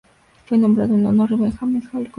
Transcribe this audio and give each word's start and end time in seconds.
Fue 0.47 0.57
nombrado 0.57 0.95
en 0.95 1.05
honor 1.05 1.31
a 1.31 1.35
Benjamin 1.35 1.75
Harvey 1.75 1.75
Hill, 1.75 1.75
un 1.75 1.79
congresista 1.79 1.89
de 1.89 1.91
Georgia. 1.91 2.09